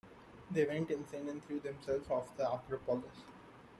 [0.49, 3.23] They went insane and threw themselves off the Acropolis.